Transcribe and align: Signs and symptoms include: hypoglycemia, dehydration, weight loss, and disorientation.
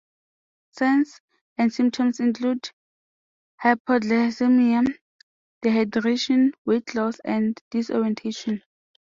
Signs 0.71 1.21
and 1.59 1.71
symptoms 1.71 2.19
include: 2.19 2.71
hypoglycemia, 3.63 4.95
dehydration, 5.63 6.53
weight 6.65 6.95
loss, 6.95 7.19
and 7.19 7.61
disorientation. 7.69 8.63